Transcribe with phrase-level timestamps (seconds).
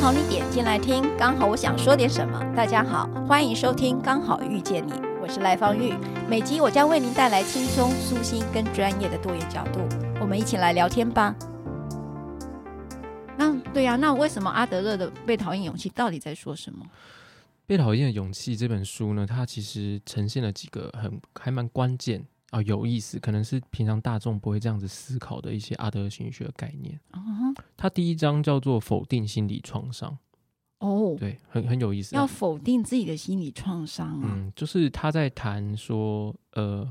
[0.00, 2.40] 好你点进来听，刚好我想说点什么。
[2.56, 5.92] 大家好，欢迎收听《刚好遇见你》，我是赖芳玉。
[6.28, 9.80] 每集我将为您带来轻松、舒心跟专业的多元角度，
[10.20, 11.34] 我们一起来聊天吧。
[13.36, 16.86] 那对呀、啊，那为什么阿德勒的《被讨厌勇气》到底在说什么？
[17.66, 26.98] 被讨厌的勇气这本书呢，它其实呈现了几个很还蛮关键啊，有意思，可能是平常大众不会这样子思考的一些阿德勒心理学的概念。
[27.12, 27.62] Uh huh.
[27.76, 30.18] 它第一章叫做否定心理创伤。
[30.78, 32.14] 哦，oh, 对，很很有意思。
[32.14, 34.30] 要否定自己的心理创伤啊？
[34.32, 36.88] 嗯，就是他在谈说，呃，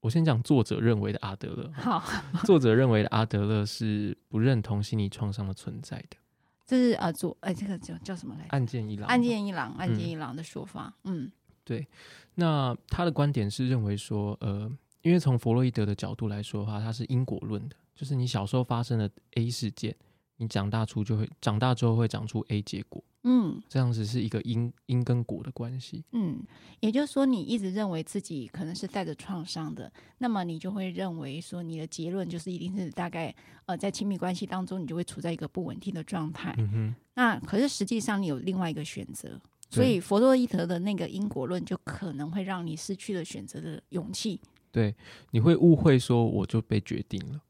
[0.00, 1.72] 我先讲作者认为的阿德勒。
[1.74, 2.04] 好，
[2.44, 6.18] 作者认为的阿德勒是不认同心理创伤的存在的。
[6.66, 8.48] 这是啊，做哎，这个叫叫什么来着？
[8.50, 10.94] 岸见一郎，案件一郎，案件一郎的说法。
[11.04, 11.32] 嗯，嗯
[11.64, 11.86] 对。
[12.34, 14.70] 那他的观点是认为说，呃，
[15.02, 19.94] 因为从弗洛伊德的角度来说的话，他是因果论的，就是你小时候发生的 A 事件，
[20.38, 23.02] 你长大出就会长大之后会长出 A 结果。
[23.24, 26.02] 嗯，这样子是一个因因跟果的关系。
[26.10, 26.42] 嗯，
[26.80, 33.32] 也就是说，你一直认为自己可能是带着创伤的，那么你就会认为说，你的结论就是一定是大概
[33.66, 36.52] 呃，在亲密关系当中，你就会处在一个不稳定的状态。
[36.58, 36.94] 嗯哼。
[37.14, 39.40] 那可是实际上你有另外一个选择，
[39.72, 44.40] 所以弗洛伊德的那个因果论就可能会让你失去了选择的勇气。
[44.70, 44.94] 对，
[45.30, 47.40] 你会误会说我就被决定了，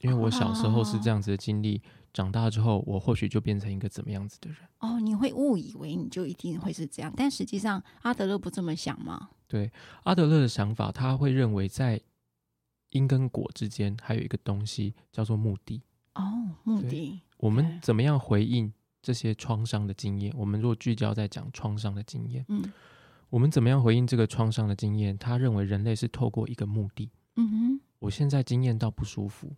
[0.00, 1.82] 因为我小时候是这样子的经历。
[2.12, 4.58] 长大之后，我或许就变成一个怎么样子的人？
[4.80, 9.30] 哦，你会误以为你就一定会是这样，但实际上阿德勒不这么想吗？
[9.48, 9.72] 对，
[10.02, 11.98] 阿德勒的想法，他会认为在
[12.90, 15.80] 因跟果之间还有一个东西叫做目的。
[16.14, 17.22] 哦，目的。
[17.38, 18.70] 我们怎么样回应
[19.02, 20.32] 这些创伤的经验？
[20.36, 22.72] 我们如果聚焦在讲创伤的经验，嗯，
[23.28, 25.18] 我们怎么样回应这个创伤的经验？
[25.18, 27.10] 他认为人类是透过一个目的。
[27.36, 29.54] 嗯哼，我现在经验到不舒服，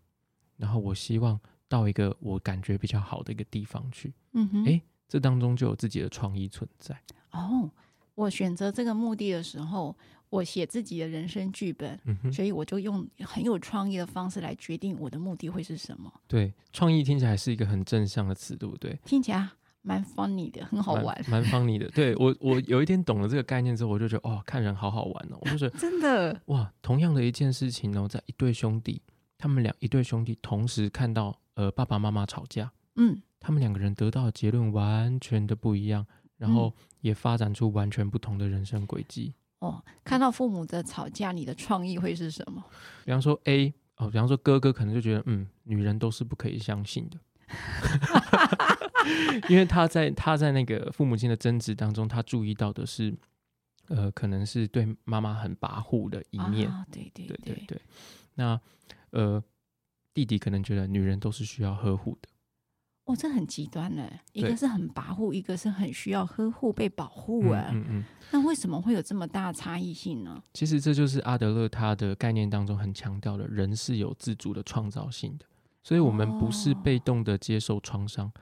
[0.56, 1.38] 然后我希望。
[1.66, 6.94] 到一个我感觉比较好的一个地方去，嗯哼，诶，这当中就有自己的创意存在。
[7.32, 7.68] 哦，
[8.14, 9.94] 我选择这个目的的时候，
[10.30, 16.12] 我写自己的人生剧本，嗯，所以我就用很有创意的方式来决定我的目的会是什么。
[16.26, 18.98] 对，创意听起来是一个很正向的词，对不对？
[19.04, 19.48] 听起来
[19.82, 21.88] 蛮 funny 的，很好玩，蛮 funny 的。
[21.90, 29.02] 对，我，我有一天懂了这个概念之后，我就觉得，哦，看人好好玩哦，我就觉得 真的哇，同样的一件事情呢，在一对兄弟，
[29.38, 31.38] 他们俩一对兄弟同时看到。
[31.56, 36.04] 呃，爸爸妈妈吵架，嗯，他们两个人得到的结论完全的不一样，
[36.44, 39.32] 然后也发展出完全不同的人生轨迹。
[39.60, 42.62] 哦，看到父母的吵架，你的创意会是什么？
[43.04, 47.18] 比方说 A，哦，比方说哥哥可能就觉得，嗯，女人都是不可以相信的，
[49.48, 53.16] 因为他在他在那个父母亲的争执当中，他注意到的是，
[53.88, 56.68] 呃，可能是对妈妈很跋扈的一面。
[56.68, 57.80] 啊，对对对对对，
[58.34, 58.60] 那
[59.10, 59.42] 呃。
[60.14, 62.28] 弟弟可能觉得女人都是需要呵护的，
[63.04, 64.08] 哦，这很极端呢。
[64.32, 67.68] 一个是很跋扈，一个是很需要呵护、被保护哎。
[67.70, 68.04] 嗯，嗯嗯。
[68.30, 70.42] 那为什么会有这么大差异性呢？
[70.54, 75.44] 其实这就是阿德勒他的概念当中很强调的，人是有自主的创造性的，
[75.82, 78.26] 所以我们不是被动的接受创伤。
[78.26, 78.32] 哦、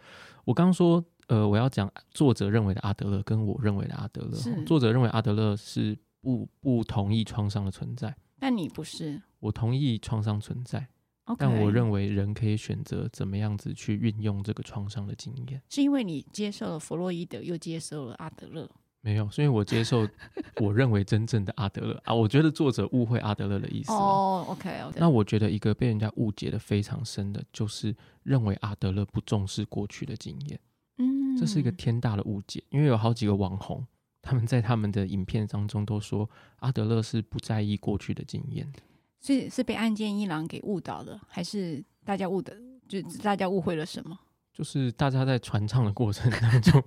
[0.44, 4.36] 我刚说，呃，我要讲作者认为的阿德勒跟我认为的阿德勒。
[4.36, 9.20] 是作者认为阿德勒是不不同意创伤的存在，但你不是。
[9.40, 10.86] 我同意创伤存在。
[11.24, 18.68] Okay, 但我认为人可以选择怎么样子去运用这个创伤的经验，是因为你接受了弗洛伊德，又接受了阿德勒？
[19.02, 20.08] 没有，是因为我接受
[20.60, 22.14] 我认为真正的阿德勒啊。
[22.14, 24.44] 我觉得作者误会阿德勒的意思哦。
[24.46, 24.98] Oh, OK，OK。
[25.00, 30.60] 那我觉得一个被人家误解的非常深的，就是认为阿德勒不重视过去的经验。
[30.98, 33.84] 嗯，这是一个天大的误解，因为有好几个网红，
[34.20, 36.28] 他们在他们的影片当中都说
[36.58, 38.80] 阿德勒是不在意过去的经验的。
[39.22, 42.54] 是是被案件一郎给误导的，还是大家误的？
[42.88, 44.18] 就大家误会了什么？
[44.52, 46.82] 就是大家在传唱的过程当中，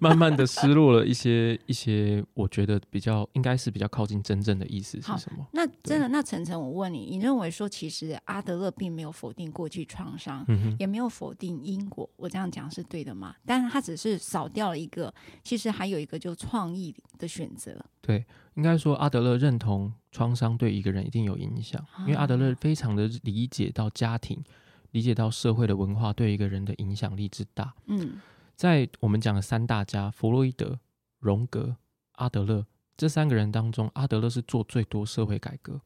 [0.00, 5.46] 慢慢的失落了一些一些，我觉得比较应该是比较靠近真正的意思是什么？
[5.52, 13.34] 那真的，那晨晨，我问你，你认为说，其实阿德勒并没有否定过去创伤，嗯、也没有否定因果，我这样讲是对的吗？
[13.44, 15.12] 但是他只是少掉了一个，
[15.44, 17.78] 其实还有一个就创意的选择。
[18.00, 18.24] 对，
[18.54, 24.42] 应该说阿德勒认同创伤对一个人一定有影响，因为阿德勒非常的理解到家庭。
[24.92, 27.74] 理解到社会的文化对一个人的影响力之大。
[27.86, 28.20] 嗯，
[28.56, 30.78] 在我们讲的三大家弗洛伊德、
[31.18, 31.76] 荣格、
[32.12, 32.66] 阿德勒
[32.96, 35.80] 这三个人当中，阿德勒是做最多社会改革，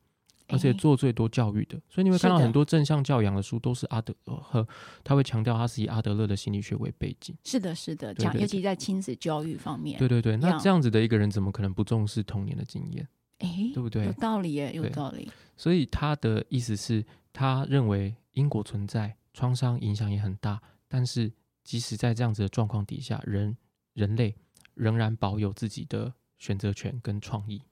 [0.49, 1.81] 而且做最多教育的。
[1.89, 4.67] 所以你会看到很多正向教养的书都是阿德勒和
[5.05, 7.37] 他会强调他是以阿德勒的心理学为背景。
[7.45, 9.99] 是的，是的，讲尤其在亲子教育方面。
[9.99, 13.07] 对对对，那这样子的一个人怎么可能不重视童年的经验？
[13.39, 14.07] 哎，对不对？
[14.07, 15.31] 有道理耶，有道理。
[15.57, 20.61] 所以他的意思是，他认为因果存在，创伤影响也很大。
[20.87, 21.33] 但是，
[21.65, 23.57] 即使在这样子的状况底下，人
[23.95, 24.37] 人类
[24.75, 27.63] 仍然保有自己的选择权跟创意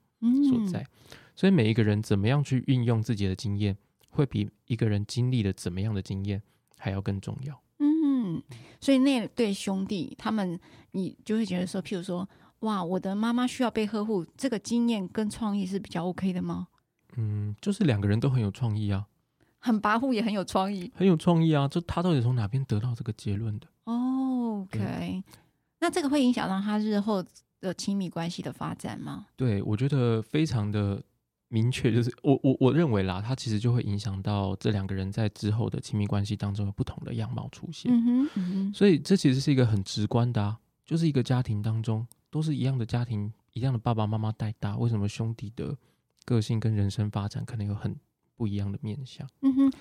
[0.49, 0.81] 所在。
[0.81, 0.87] 嗯、
[1.35, 3.77] 所以，每一个人怎么样去运用自己的经验，
[4.09, 6.41] 会比一个人经历了怎么样的经验
[6.77, 7.61] 还要更重要。
[7.79, 8.41] 嗯，
[8.81, 10.59] 所以那对兄弟他们，
[10.91, 12.27] 你就会觉得说，譬如说。
[12.63, 16.69] 哇，我的妈妈需要被呵护，这个经验跟创意是比较 OK 的吗？
[17.17, 19.05] 嗯，就是两个人都很有创意啊，
[19.63, 21.67] 很跋扈也很有创意，很有创意啊。
[21.67, 23.67] 就他到底从哪边得到这个结论的？
[23.85, 25.23] 哦，OK，
[25.79, 27.23] 那这个会影响到他日后
[27.61, 29.25] 的亲密关系的发展吗？
[29.35, 31.01] 对，我觉得非常的
[31.47, 37.91] 明确，就是我我我认为啦，他其实就会影响到这两个人在之后的亲密关系当中有不同的样貌出现。
[37.91, 42.05] 嗯哼，嗯哼，所以这其实是一个很直观的啊，就是一个家庭当中。
[42.33, 45.77] 都是一样的家庭，一样的爸爸妈妈带大，为什么兄弟的
[46.25, 47.95] 个性跟人生发展可能有很
[48.35, 49.27] 不一样的面向？
[49.41, 49.73] 嗯哼，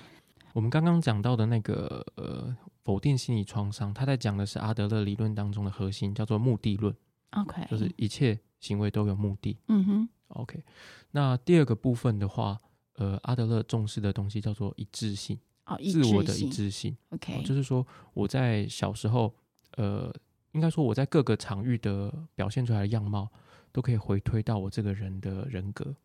[0.52, 6.94] 我们刚刚讲到的那个呃否定心理创伤，他在讲的是阿德勒理论当中的核心，叫做目的论。
[7.30, 9.56] OK，就是一切行为都有目的。
[9.68, 10.62] 嗯哼，OK。
[11.10, 12.58] 那第二个部分的话，
[12.94, 16.96] 呃，阿德勒重视的东西叫做一致性，哦，自我的一致性。
[17.10, 19.34] OK，呃，就是说我在小时候，
[19.76, 20.12] 呃。
[20.54, 23.26] 应该说，我在各个场域的表现出来的样貌，
[23.72, 25.96] 都可以回推到我这个人的人格。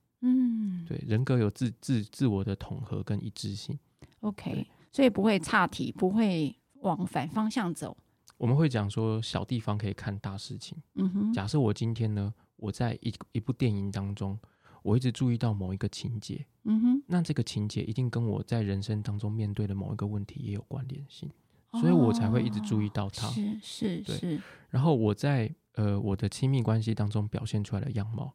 [0.87, 3.77] 嗯，对，人格有自自自我的统合跟一致性。
[4.21, 7.95] OK，所以不会岔题，不会往反方向走。
[8.37, 10.77] 我们会讲说，小地方可以看大事情。
[10.95, 14.39] 嗯哼，假设我今天呢，我在一一部电影当中，
[14.83, 16.45] 我一直注意到某一个情节。
[16.63, 21.29] 嗯哼，那这个情节一定跟我在人生当中面对的某一个问题也有关联性。
[21.73, 24.41] 所以我才会一直注意到它，是是对是。
[24.69, 28.33] 然后我在呃我的亲密关系当中表现出来的样貌，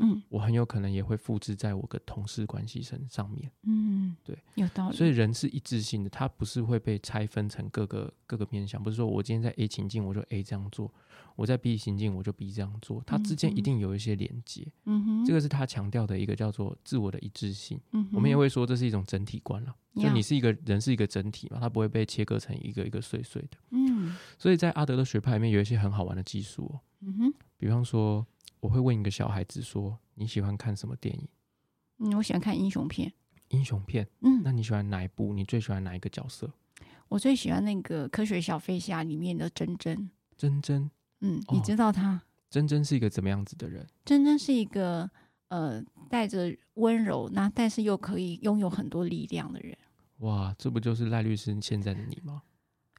[0.00, 4.96] 嗯，我很有可能也会复制在我的同事关系身上面，嗯，对，有道理。
[4.96, 10.92] 所以人是一致性的，他不是会被拆分成各个各个面向，不是说我今天在 A 情境我就 A 这样做，
[11.36, 14.66] 我在 B 情境我就 B 这样做，它之间一定有一些连接。
[14.86, 17.80] 嗯哼，这个是他强调的一个叫做自我的一致性。
[17.92, 19.74] 嗯，我们也会说这是一种整体观了。
[19.96, 23.58] 就你是一个人，是一个整体嘛，它不会被切割成一个一个碎碎的。
[23.70, 26.80] 嗯，所以在阿德勒学派里面有一些很好玩的技术哦。
[27.00, 28.24] 嗯哼，比方说，
[28.60, 31.28] 我会问一个小孩子说：“你喜欢看什么电影？”
[31.98, 33.12] 嗯，我喜欢看英雄片。
[33.48, 35.32] 英雄片，嗯，那你喜欢哪一部？
[35.34, 36.52] 你最喜欢哪一个角色？
[37.08, 40.10] 我最喜欢那个《科学小飞侠》里面的珍珍。
[40.36, 40.90] 珍珍，
[41.20, 42.22] 嗯，你知道他？
[42.48, 43.86] 珍珍是一个怎么样子的人？
[44.04, 45.10] 珍珍是一个。
[45.50, 49.76] 呃，带着温柔，那但是又可以拥有很多力量的人。
[50.18, 52.40] 哇，这不就是赖律师现在的你吗？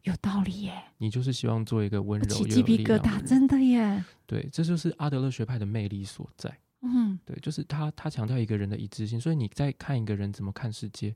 [0.03, 0.83] 有道理耶。
[0.97, 2.27] 你就是希望做一个温柔。
[2.27, 4.03] 起鸡皮疙瘩，真的耶。
[4.25, 6.55] 对，这就是阿德勒学派的魅力所在。
[6.81, 11.15] 嗯，对，就是他他强调一个人的一致性，所以你在看一个人怎么看世界，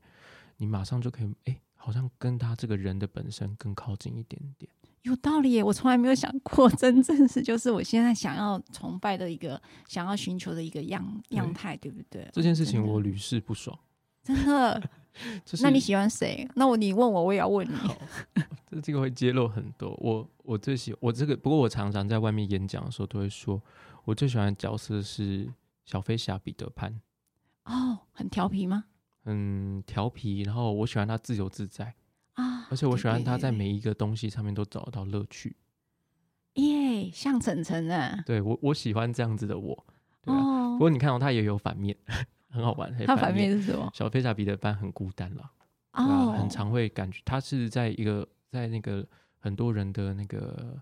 [0.58, 4.70] 你马上就可以，哎，好像跟他这个人的本身更靠近一点点。
[5.02, 12.28] 有道理耶，我从来没有想过， 真正是就是我现在想要崇拜的一个，想要寻求的一个样样态，对不对？
[12.32, 13.76] 这件事情我屡试不爽，
[14.22, 14.80] 真的。
[15.44, 16.48] 就是、那你喜欢谁？
[16.54, 17.74] 那我你问我，我也要问你。
[18.70, 19.90] 这这个会揭露很多。
[20.00, 23.60] 我我最喜我这个，不过我常常在外面演讲的时候都会说，
[24.04, 25.48] 我最喜欢的角色是
[25.84, 27.00] 小飞侠彼得潘。
[27.64, 28.84] 哦，很调皮吗？
[29.24, 30.42] 嗯，调皮。
[30.42, 31.94] 然后我喜欢他自由自在。
[32.34, 32.66] 啊！
[32.70, 35.56] 而且我喜欢他在每一个东西上面都找到乐趣。
[36.54, 38.22] 耶，像晨晨啊！
[38.26, 39.86] 对我，我喜欢这样子的我。
[40.20, 40.38] 对啊。
[40.38, 40.72] 哦。
[40.72, 41.96] 不过你看到他也有反面，
[42.50, 42.94] 很好玩。
[43.06, 43.90] 它反面是什么？
[43.94, 45.50] 小飞侠彼得潘很孤单了。
[45.92, 46.02] 哦。
[46.02, 49.06] 啊，很常会感觉他是在一个在那个
[49.38, 50.80] 很多人的那个，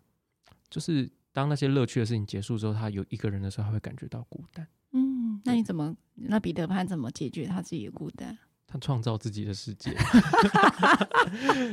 [0.71, 4.67] 就是当那些乐趣的事情结束之后，他有一个人的时候，他会感觉到孤单。
[4.93, 5.97] 嗯，那你怎么？
[6.15, 8.39] 那彼得潘怎么解决他自己的孤单？
[8.75, 9.95] 他创造自己的世界，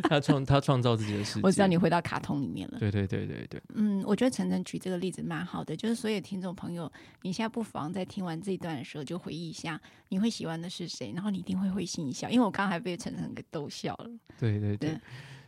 [0.04, 1.42] 他创他创造自己的世界。
[1.42, 2.78] 我知道你回到卡通里面了。
[2.78, 3.60] 对对对对对。
[3.74, 6.92] 嗯，我觉得晨晨举这个例子蛮好的，就是所有听众朋友，
[7.24, 14.08] 你现在不妨在听完这一段的时候，就回忆一下你会喜欢的是谁，然后你一定会会心一笑，因为我刚刚还被晨晨给逗笑了。
[14.38, 14.92] 对对对。
[14.92, 15.00] 对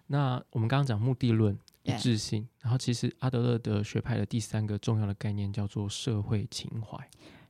[0.08, 6.98] 那我们刚刚讲目的论一致性，然后其实阿德勒的学派的第三个重要的概念叫做社会情怀。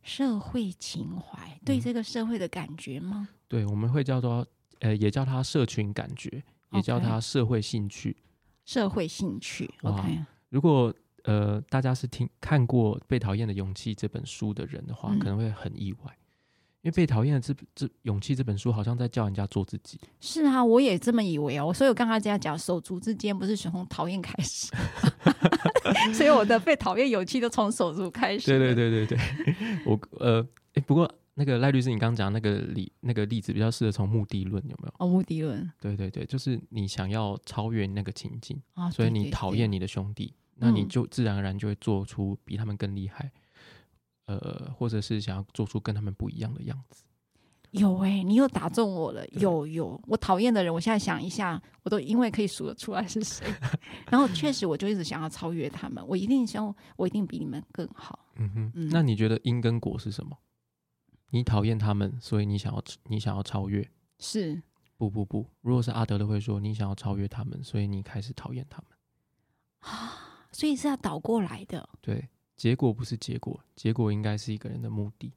[0.04, 3.30] 社会情怀，对这个社会的感觉吗？
[3.48, 4.46] 对，我们会叫做
[4.80, 8.16] 呃，也叫它社群感觉，也叫它社会兴趣。
[8.66, 10.20] 社会兴趣，OK。
[10.50, 10.94] 如果
[11.24, 16.18] 呃大家是听看过《被讨厌的勇气》这本书的人的话，嗯、可能会很意外。
[16.82, 19.98] 因为被讨厌的这这勇气这本书好像在叫人家做自己。
[20.20, 21.74] 是啊，我也这么以为哦。
[21.74, 24.70] 所以我刚刚这样讲，手足之间不是从讨厌开始，
[26.14, 28.48] 所以我的被讨厌勇气都从手足开始。
[28.48, 29.20] 对对对对对，
[29.86, 34.94] 我呃哎，不过那个赖律师，你刚刚讲那个例那个例子比较适合从目的论，有没有？
[35.00, 35.72] 哦，目的论。
[35.80, 43.32] 对对对，就是你想要超越那个情境，哦、所以你讨厌你的兄弟，那你就自然而然就会做出比他们更厉害。
[44.26, 47.04] 呃，或者是想要做出跟他们不一样的样子，
[47.74, 53.46] 有哎、欸，你又打中我了，有有，我讨厌的人，我现在想一下，我都因为可以数得出来是谁，
[54.10, 58.20] 然后确实我就一直想要超越他们，我一定想，我一定比你们更好。
[58.36, 60.38] 嗯哼，嗯，那你觉得因跟果是什么？
[61.32, 63.90] 你讨厌他们，所以你想要你想要超越？
[64.20, 64.62] 是？
[64.98, 72.30] 不不不，如果是阿德勒会说，你想要超越他们，所以你开始讨厌他们啊，所以是要倒过来的，对。
[72.56, 75.34] 结果不是结果，结果应该是一个人的目的。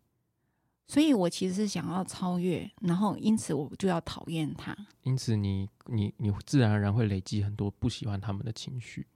[0.87, 4.77] 所以我其实是想要超越，然后因此我就要讨厌他。
[5.03, 9.07] 因此你，你你你自然而然会累积很多不喜欢他们的情绪。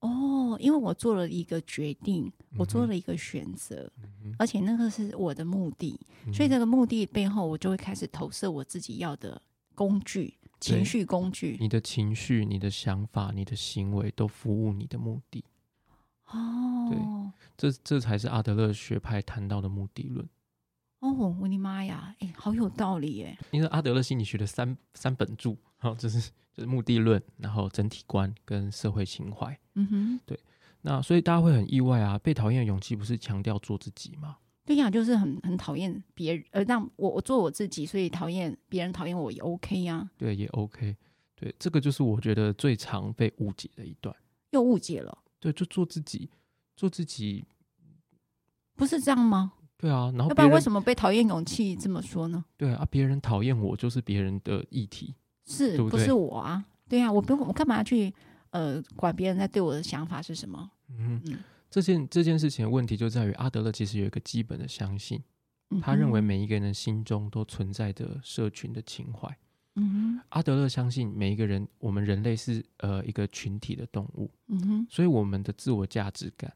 [0.00, 3.90] 哦，因为我做了一个决定，我做了一个选择，
[4.22, 9.40] 嗯，而且那个是我的目的，嗯，所以这个目的背后，我就会开始投射我自己要的
[9.74, 11.56] 工具，情绪工具。
[11.58, 15.42] 你的情绪、你的想法、你的行为都服务你的目的。
[16.26, 16.98] 哦，对，
[17.56, 20.28] 这这才是阿德勒学派谈到的目的论。
[21.04, 23.38] 哦，我的妈呀，哎，好有道理耶！
[23.50, 29.58] 因为阿德勒心理学的三三本著，好，这是就是目的论，然后整体观跟社会情怀。
[29.74, 30.38] 嗯哼，对。
[30.80, 34.38] 那所以大家会很意外啊，被讨厌的勇气不是强调做自己吗？
[34.64, 40.10] 对呀，就是很很讨厌别人，呃，让我我做我自己，所以讨厌别人讨厌我也 OK 呀。
[40.16, 40.96] 对，也 OK。
[41.34, 44.14] 对，这个就是我觉得最常被误解的一段。
[44.52, 45.18] 又误解了。
[45.38, 46.30] 对，就做自己，
[46.76, 47.44] 做自己，
[48.74, 49.52] 不是这样吗？
[49.84, 52.42] 对啊，然后要不然为什么被讨厌勇气这么说呢？
[52.56, 55.14] 对啊，别人讨厌我就是别人的议题，
[55.44, 56.64] 是对不是我啊？
[56.88, 58.10] 对啊，我不用，我干嘛要去
[58.48, 60.70] 呃管别人在对我的想法是什么？
[60.88, 61.38] 嗯，嗯，
[61.68, 65.22] 这件这件事情的问题就在于阿德勒其实有一个基本的相信，
[65.82, 69.28] 他认为每一个人的心中都存在着社群的情怀。
[69.76, 76.50] 嗯哼，阿德勒相信每一个人，我们人类是呃一个群体的动物，嗯哼，所以我们的自我价值感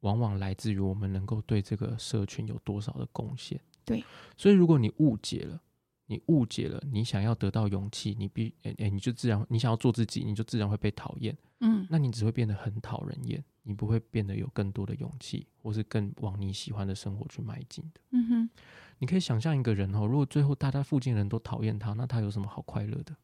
[0.00, 3.60] 往往来自于我们能够对这个社群有多少的贡献。
[3.84, 4.04] 对，
[4.36, 5.60] 所以如果你误解了，
[6.06, 11.36] 你误解了，你想要得到勇气，你必哎哎，你就自然你想要做自己，你就自然会被讨厌。
[11.60, 18.00] 嗯，那你只会变得很讨人厌，你不会变得有更多的勇气，或是更往你喜欢的生活去迈进的。
[18.10, 18.50] 嗯哼。
[19.02, 23.16] 你可以想象一个人哦，如果最后大家附近人都讨厌他，那他有什么好快乐的？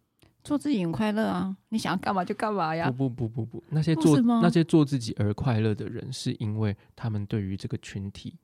[0.46, 1.56] 做自己很快乐啊！
[1.70, 2.90] 你想要干嘛就干嘛呀！
[2.90, 8.38] 不不不不不，那些做那些做自己而快乐的人，是因为他们对于这个群体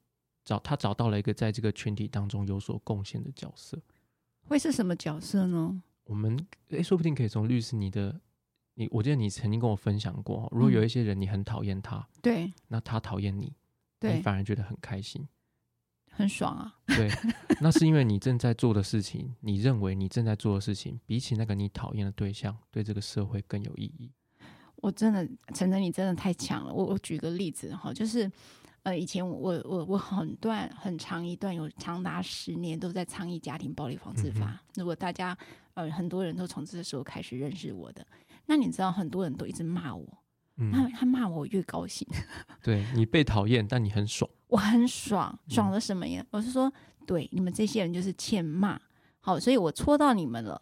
[0.45, 3.79] 找他找到了一个在这个群体当中有所贡献的角色。
[4.49, 5.83] 会是什么角色呢？
[6.05, 6.37] 我们
[6.71, 8.21] 诶，说不定可以从律师你的
[8.75, 13.55] 你，我记得你曾经跟我分享过，如果有一些人你很讨厌他，对、嗯，那他讨厌你，
[14.01, 15.27] 对，你反而觉得很开心。
[16.15, 16.75] 很爽啊！
[16.87, 17.11] 对，
[17.61, 24.13] 那是因为你正在做的事情，你认为你正在做的事情，比起那个你讨厌的对象，对这个社会更有意义。
[24.77, 26.73] 我真的，晨晨你真的太强了。
[26.73, 28.31] 我我举个例子哈，就是
[28.83, 34.51] 呃，以前我我我很段很长一段有长达十年都在倡议家庭暴力防治法。
[34.51, 35.37] 嗯、如果大家
[35.75, 38.07] 呃很多人都从这个时候开始认识我的，
[38.47, 40.22] 那你知道很多人都一直骂我。
[40.73, 42.07] 他他骂我，我越高兴。
[42.63, 44.31] 对，你被讨厌，但你很爽。
[44.49, 46.23] 我很爽，爽的什么呀？
[46.23, 46.73] 嗯、我是说，
[47.07, 48.81] 对你们这些人就是欠骂，
[49.21, 50.61] 好，所以我戳到你们了，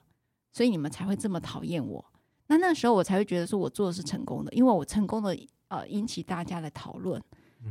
[0.52, 2.04] 所以你们才会这么讨厌我。
[2.46, 5.36] 那那时候我才会觉得说我做的是成功的，因为我成功的
[5.68, 7.22] 呃引起大家的讨论。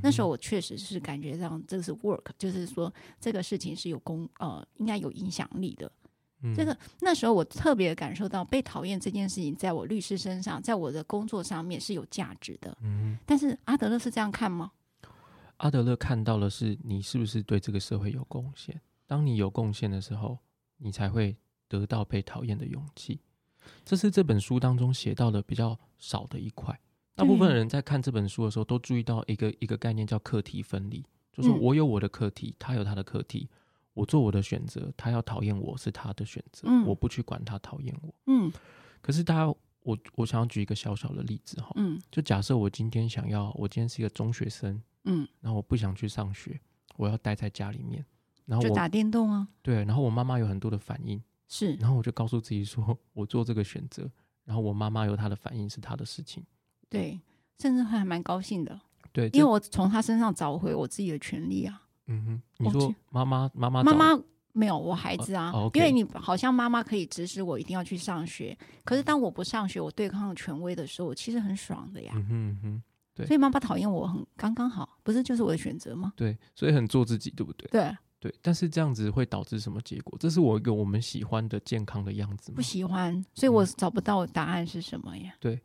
[0.04, 5.92] 那时候我确实是感觉上这个是 work，就是说这个事情是有功呃应该有影响力的。
[6.42, 12.78] 嗯、这个那时候我特别感受到被讨厌这件事情，在我律师身上，在我的工作上面是有价值的。
[12.82, 14.72] 嗯，但是阿德勒是这样看吗？
[15.58, 18.80] 阿德勒看到的是你是不是对这个社会有贡献？
[19.06, 20.38] 当你有贡献的时候，
[20.78, 21.36] 你才会
[21.68, 23.20] 得到被讨厌的勇气。
[23.84, 26.80] 这是这本书当中写到的比较少的一块。
[27.16, 33.50] 大部分人在看这本书的时候，都注意到一个一个概念叫课题分离，就是我有我的课题，他有他的课题。
[33.94, 38.14] 我做我的选择，他要讨厌我是他的选择，嗯、我不去管他讨厌我。
[38.28, 38.52] 嗯，
[39.02, 39.48] 可是他，
[39.82, 46.60] 我我想要举一个小小的例子哈，嗯，就假设我今天想要，我今天是一个中学生，嗯，然后我不想去上学，
[46.96, 48.06] 我要待在家里面，
[48.46, 54.10] 然后我就打电动啊，对，然后我妈妈有很多的反应，是，然后我就告诉自己说，我做这个选择，
[54.46, 56.44] 然后我妈妈有她的反应是她的事情，
[56.88, 57.20] 对，
[57.58, 58.80] 甚至还蛮高兴的，
[59.12, 61.84] 对，因为我从她身上找回我自己的权利啊。
[62.10, 72.12] 嗯哼，你说妈妈妈妈妈妈没有我孩子啊，因为你好像妈妈可以指使我一定要去上学，可是当我不上学，我对抗权威的时候，我其实很爽的呀。
[72.16, 72.84] 嗯哼。
[73.16, 76.14] 对所以妈妈讨厌我很刚刚好，不是就是我的选择吗？
[76.16, 77.68] 对，所以很做自己，对不对？
[77.70, 80.18] 对对，但是这样子会导致什么结果？
[80.18, 82.56] 这是我一个我们喜欢的健康的样子吗？
[82.56, 85.34] 不喜欢，所以我找不到答案是什么呀？
[85.34, 85.62] 嗯、对，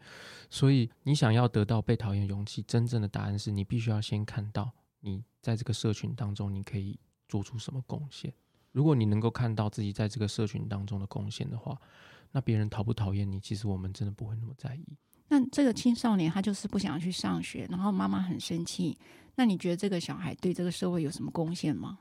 [0.50, 6.98] 所以你想要得到被讨厌勇气，真正的答案是你必须要先看到你在这个社群当中你可以
[7.28, 8.32] 做出什么贡献。
[8.72, 11.78] 如果你能够看到自己在这个社群当中的贡献的话，
[12.32, 14.84] 那别人讨不讨厌你，其实我们真的不会那么在意。
[15.28, 18.96] 那这个青少年他就是不想去上学，然后妈妈很生气。
[19.34, 21.98] 那你觉得这个小孩对这个社会有什么贡献吗？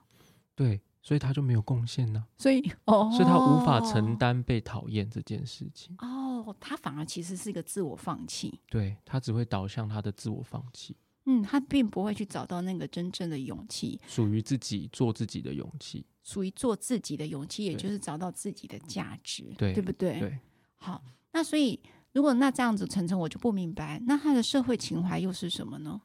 [0.55, 2.25] 对，所以他就没有贡献呢。
[2.37, 5.95] 所以哦，所以他无法承担被讨厌这件事情。
[5.99, 8.59] 哦，他反而其实是一个自我放弃。
[8.69, 10.95] 对，他只会导向他的自我放弃。
[11.25, 20.19] 嗯，他并不会去找到那个真正的勇气，属于自己做自己的勇气，属于做自己的勇气，也就是找到自己的价值，对，对不对？
[20.19, 20.39] 对。
[20.77, 21.79] 好，那所以。
[22.13, 25.99] 如果那这样子，晨晨我就不明白，那他的社会情怀又是什么呢？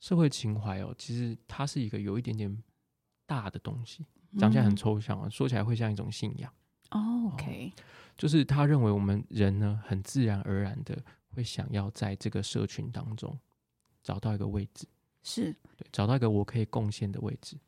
[0.00, 2.62] 社会情怀哦，其实它是一个有一点点
[3.24, 4.04] 大的东西，
[4.36, 6.52] 讲起来很抽象啊，嗯、说起来会像一种信仰。
[6.90, 7.72] 哦，OK，
[8.18, 11.02] 就是他认为我们人呢，很自然而然的
[11.34, 13.34] 会想要在这个社群当中
[14.06, 14.86] 找到一个位置，
[15.24, 17.58] 是对，找到一个我可以贡献的位置。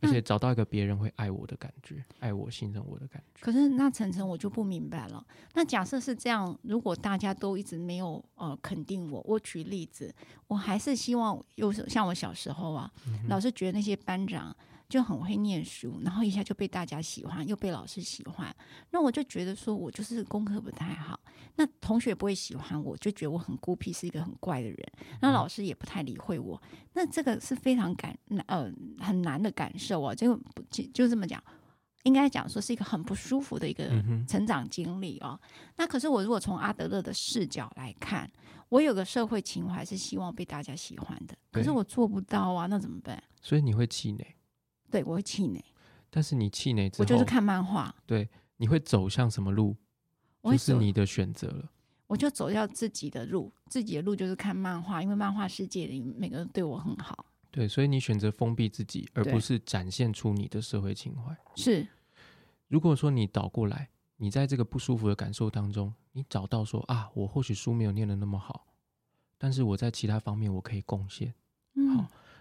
[0.00, 3.40] 而且找到一个别人会爱我的感觉，嗯、爱我、信任我的感觉。
[3.40, 5.26] 可是那晨晨我就不明白了。
[5.54, 10.14] 那假设是这样，如果大家都一直没有呃肯定我，我举例子，
[10.46, 14.56] 我还是希望，有时候像我小时候啊，嗯、老是觉得那些班长。
[14.88, 18.54] 就很会念书，然后一下就被大家喜欢，又被老师喜欢。
[18.90, 21.20] 那我就觉得说，我就是功课不太好，
[21.56, 24.78] 那同学不会喜欢我，就觉得我很孤僻，是一个很怪的人。
[25.20, 26.60] 那老师也不太理会我。
[26.94, 30.14] 那这个是非常感呃很难的感受啊。
[30.14, 30.34] 就
[30.70, 31.42] 就就这么讲，
[32.04, 33.90] 应该讲说是一个很不舒服的一个
[34.26, 35.38] 成长经历啊。
[35.76, 38.30] 那可是我如果从阿德勒的视角来看，
[38.70, 43.22] 我有个社会情怀是希望被大家喜欢的，可是我做不到啊，那怎么办？
[43.42, 44.26] 所以你会气馁。
[44.90, 45.64] 对，我会气馁，
[46.10, 47.94] 但是你气馁之后，我就是看漫画。
[48.06, 49.76] 对，你会走向什么路？
[50.42, 51.70] 就是你的选择了。
[52.06, 57.26] 我就走掉自己的路，自己的路就是看漫画，因为漫画世界里每个人对我很好。
[57.50, 61.36] 对，所以你选择封闭自己，而不是展现出你的社会情怀。
[61.54, 61.86] 是，
[62.68, 68.66] 如果说你倒过来，你在这个不舒服的感受当中，你找到说啊，我或许书没有念的那么好，
[69.36, 71.34] 但是我在其他方面我可以贡献。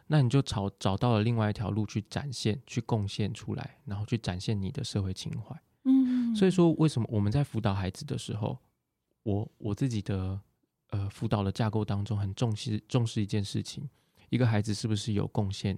[0.08, 5.56] 那你就找找到了另外一条路去展现、去贡献出来，然后去展现你的社会情怀。
[5.84, 8.58] 嗯，所以说为什么我们在辅导孩子的时候，
[9.24, 10.40] 我我自己的
[10.90, 13.90] 呃辅导的架构当中很重视重视一件事情，
[14.30, 15.78] 一个孩子是不是有贡献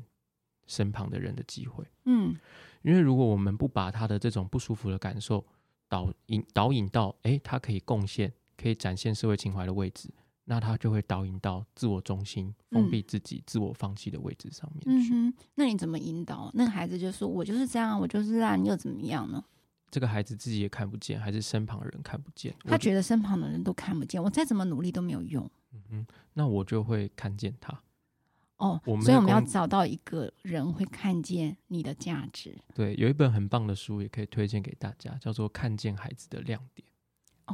[0.67, 1.83] 身旁的人的机会？
[2.05, 2.35] 嗯，
[2.83, 5.45] 因为如果我们不把他的这种不舒服的感受
[5.87, 10.11] 导引导引到，哎，他可以贡献、可以展现社会情怀的位置。
[10.51, 15.13] 那他就会导引到自我中心、封闭自己、嗯、自我放弃的位置上面去。
[15.13, 16.49] 嗯哼，那你怎么引导？
[16.55, 19.43] 那个孩子就说：“我就是这样，我就是这样，你又怎么样呢？”
[19.91, 22.51] 这个孩子自己也看不见，还是身旁的人看不见？
[22.65, 25.47] 他觉得身旁的人都看不见，我再怎么努力都没有用。
[25.71, 27.79] 嗯哼，那我就会看见他。
[28.57, 32.57] 哦，所以我们要找到一个人会看见你的价值。
[32.73, 36.87] 对，有一本很棒的书也可以推荐给大家，叫做《看见孩子的亮点》。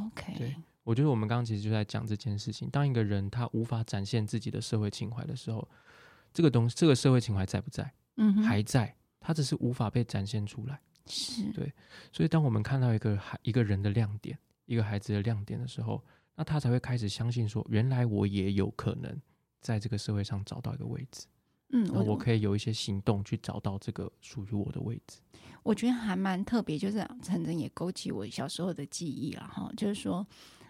[0.07, 0.33] OK。
[0.37, 0.55] 对。
[0.85, 2.69] 我觉得我们刚刚其实就在讲这件事情。
[2.69, 5.67] 当一个人他无法展现自己的社会情怀的时候，
[6.31, 7.91] 这个东西，这个社会情怀在不在？
[8.17, 10.79] 嗯，还在，他只是无法被展现出来。
[11.07, 11.73] 是对。
[12.11, 16.03] 所以当我们看到一个孩一个人的亮点，一个孩子的亮点的时候，
[16.35, 19.19] 那他才会开始相信说，原来我也有可能
[19.61, 21.25] 在这个社会上找到一个位置。
[21.69, 25.17] 嗯，我我可以有一些行动去找到这个属于我的位置。
[25.63, 30.23] 我觉得还蛮特别，就是陈晨也勾起我小时候的记忆了哈，就是说。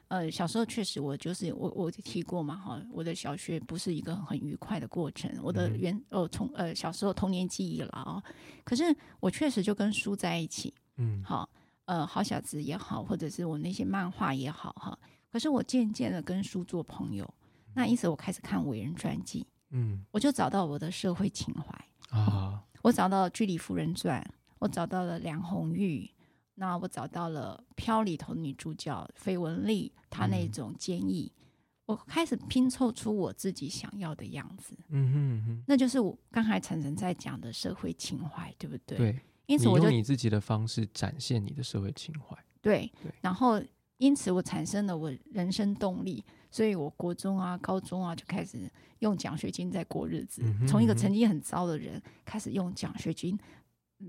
[0.08, 5.32] 呃，小时候确实我就是我，我提过嘛哈，我的小学不是一个很愉快的过程。
[5.42, 8.22] 我的原哦从呃小时候童年记忆了啊，
[8.64, 8.84] 可是
[9.20, 11.50] 我确实就跟书在一起，嗯，好，
[11.86, 14.98] 呃，好小子也好，或者是我那些漫画也好哈。
[15.32, 17.28] 可是我渐渐的跟书做朋友，
[17.74, 24.22] 那因此我开始看伟人传记，嗯，我就找到我的社会情怀啊，我找到《居里夫人传》，
[24.60, 26.10] 我找到了梁红玉。
[26.56, 31.44] 那我找到了《飘》里头的女主角费雯丽，她那种坚毅，嗯、
[31.88, 34.76] 我开始拼凑出我自己想要的样子。
[34.90, 38.98] 嗯哼，嗯哼，那就是我刚才晨晨在讲的社会情怀，对不对？
[38.98, 42.38] 对，因此我就用你自己的方式展现你的社会情怀。
[42.62, 43.62] 对，对，然后
[43.98, 53.38] 因此我产生了我人生动力，所以我国中啊、高中啊就开始用奖学金在过日子，嗯、从一个成绩很糟的人开始用奖学金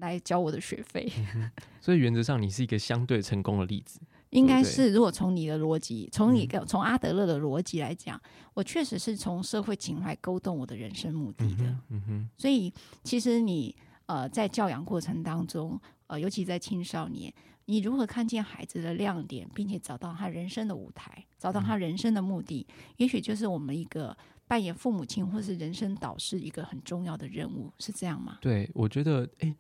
[0.01, 1.11] 来交我的学费。
[1.35, 4.93] 嗯、所以原则上你是一个相对成功的例子，应该是。
[4.93, 8.21] 如果从你的逻辑，从你从阿德勒的逻辑来讲，
[8.55, 11.65] 我确实是从社会情怀勾动我的人生目的的。
[11.65, 12.73] 嗯嗯哼，所以
[13.05, 13.75] 其实你
[14.07, 17.33] 呃在教养过程当中，呃尤其在青少年。
[17.69, 24.17] 你如何看见孩子的亮点，并且找到他人生的舞台，找到他人生的目的，嗯、也许就是我们一个
[24.49, 28.39] 扮演父母亲或是人生导师一个很重要的任务，是这样吗？
[28.41, 29.55] 对，我觉得，哎，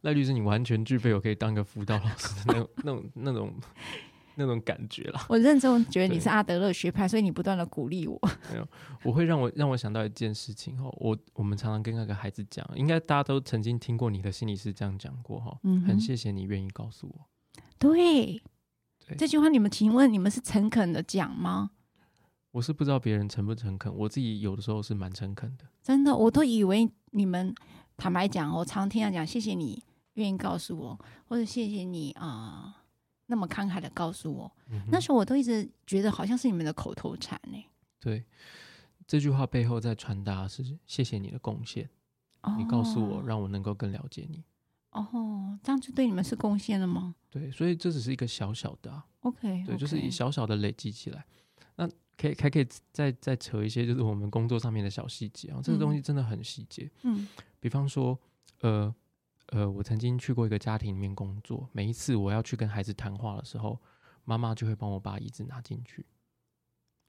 [0.00, 3.54] 赖律师，你完全具备我可以当个辅导老师的那种、那种、那种、
[4.34, 5.20] 那种感觉了。
[5.28, 8.18] 我认真觉得你是阿德勒学派，所以你不断的鼓励我。
[8.50, 8.66] 没有，
[9.04, 17.26] 我会让我让我想到一件事情哈，我我们常常跟那个孩子讲，应该大家都曾经听过你的心理师这样讲过哈，嗯，很谢谢你愿意告诉我。
[17.78, 18.42] 对，
[19.06, 21.70] 对，这句话你们请问你们是诚恳的讲吗？
[22.52, 25.64] 我是不知道别人诚不诚恳，我自己有的时候是蛮诚恳的。
[25.82, 27.52] 真的，我都以为你们
[27.96, 29.82] 坦白讲，我常听他讲，谢谢你
[30.14, 32.74] 愿意告诉我，或者谢谢你啊、呃，
[33.26, 34.82] 那么慷慨的告诉我、嗯。
[34.90, 37.64] 那时候我都一直觉得好像是你们的口头禅呢。
[37.98, 38.24] 对，
[39.06, 41.88] 这句话背后在传达是谢谢你的贡献、
[42.42, 44.44] 哦，你告诉我，让我能够更了解你。
[44.90, 47.14] 哦，这样就对你们是贡献了吗？
[47.30, 51.51] 对，所以这只是一个小小的、啊、，OK，对，就是以小小的累积起来，那
[52.16, 57.26] 可以还可以再再扯一些，就是我们工作上面的小细节啊，这个东西真的很细节，嗯，
[57.58, 58.18] 比方说，
[58.60, 58.94] 呃
[59.46, 63.80] 呃，我曾经去过一个家庭里面工作，每一次我要去跟孩子谈话的时候，
[64.24, 66.06] 妈妈就会帮我把椅子拿进去，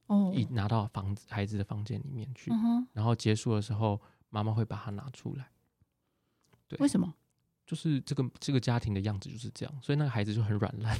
[0.08, 5.52] 哦，一拿到房子孩子的房间里面去、嗯，然后结束的时候，妈妈会把它拿出来，
[6.68, 7.13] 对，为什么？
[7.66, 10.98] 就是这个这个家庭的样子就是这样，所以那个孩子就很软烂，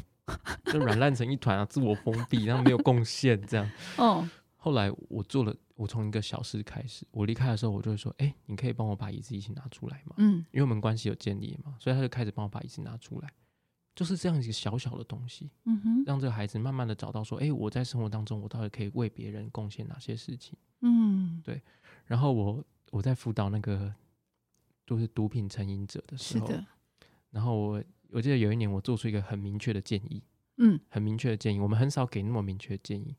[0.66, 3.70] 就软烂成一团啊，自我封闭，然后没有贡献这样。
[3.98, 4.28] 哦。
[4.56, 13.30] 后来我做了，我从一个小事开始，我离开的时候，我就会说：“哎、欸，你可以帮我把椅子一起拿出来吗？”嗯，因为我们关系有建立嘛，所以他就开始帮我把椅子拿出来，
[13.94, 21.62] 就是这样一个小小的东西，嗯哼，让这个孩子慢慢的找到说：“哎、欸，我在生活当中，我到底可以为别人贡献哪些事情？”嗯，对。
[22.06, 23.94] 然后我我在辅导那个。
[24.86, 26.50] 就是毒品成瘾者的时候，
[27.32, 30.24] 然后我我记得有一年我做出一个很明确的建议，
[30.58, 33.16] 嗯，很明确的建议，我们很少给那么明确的建议。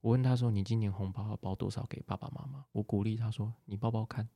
[0.00, 4.28] 我问他说：“你今年红包要包多少给爸爸妈妈？”我鼓励他说：“你包包看，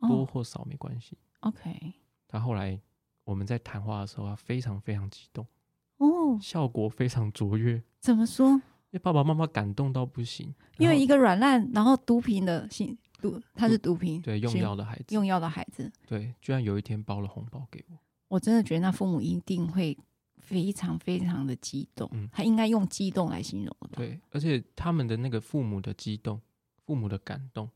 [0.00, 1.16] 多或少没关系。
[1.40, 1.94] 哦” OK。
[2.26, 2.80] 他后来
[3.22, 5.46] 我们在谈话的时候，他非常非常激动，
[5.98, 7.80] 哦，效果非常卓越。
[8.00, 8.48] 怎么说？
[8.48, 12.98] 因为爸爸妈妈感动到不行，因为一个软烂，然后毒品的性。
[13.20, 17.96] 毒，他是毒品，对，用药的孩子，用药的孩子，对，居然有一天包了红包给我，
[18.34, 19.96] 我真的觉得那父母一定会
[20.38, 23.76] 非常非常的激动，嗯，他应该用激动来形容？
[23.92, 26.40] 对，而且他们的那个父母的激动，
[26.84, 27.70] 父母的感动，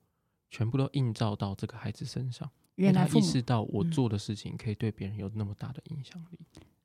[0.51, 6.39] 全部都映照到这个孩子身上，原来他意识到我做的事情可以对别人有那么大的影响力，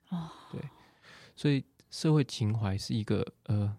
[0.10, 0.70] 哦、嗯，对，
[1.36, 3.76] 所以社会情怀是一个呃。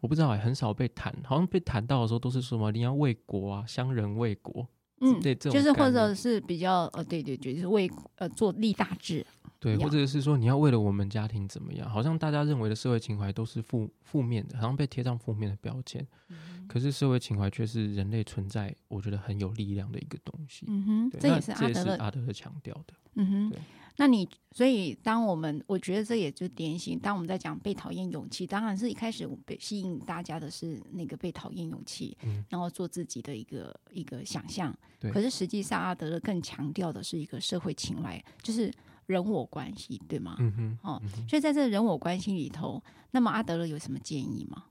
[0.00, 4.66] 我不知道很少被谈，好像被谈到的时候都是说什么你要为国啊，乡人为国，
[5.02, 9.26] 嗯，对，就是或者是比较呃，对对对，就是为呃做立大志，
[9.62, 23.60] 对，或者是说你要为了我们家庭怎么样，好像大家认为的社会情怀都是负负面的，好像被贴上负面的标签、嗯，可是社会情怀却是人类存在，我觉得很有力量的一个东西，嗯哼，这也是阿德勒阿德勒强调的，嗯哼，对。
[23.98, 26.98] 那你所以，当我们我觉得这也就典型。
[26.98, 34.74] 当我们在讲被讨厌勇气，当然是一开始被吸引大家的是那个被讨厌勇气，嗯，然后做自己的一个一个想象。
[34.98, 35.10] 对。
[35.12, 38.72] 可是实际上，阿德勒更强调的是一个社会情怀，就是
[39.06, 40.36] 人我关系，对吗？
[40.38, 40.78] 嗯哼。
[40.82, 44.64] 哦，所以在这个人我关系里头，那么阿德勒有什么建议吗？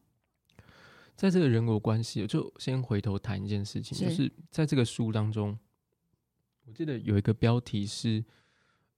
[1.16, 5.58] 在这个人我关系，就先回头谈一件事情，就是在这个书当中，
[6.66, 8.24] 我记得有一个标题是。